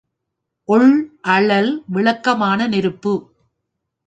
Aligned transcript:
ஒள் 0.69 0.89
அழல்—விளக்கமான 1.25 2.67
நெருப்பு. 2.67 3.13